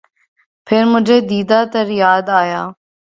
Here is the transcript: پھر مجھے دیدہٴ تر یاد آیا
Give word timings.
پھر 0.67 0.83
مجھے 0.85 1.17
دیدہٴ 1.29 1.65
تر 1.73 1.87
یاد 2.01 2.25
آیا 2.41 2.61